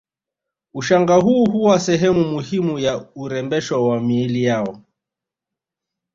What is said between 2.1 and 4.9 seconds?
muhimu ya urembesho wa miili yao